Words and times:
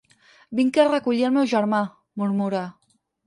Vinc 0.59 0.79
a 0.83 0.85
recollir 0.87 1.27
el 1.29 1.35
meu 1.37 1.45
germà 1.53 1.83
—murmura. 1.89 2.63